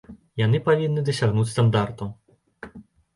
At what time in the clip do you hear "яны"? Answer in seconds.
0.41-0.61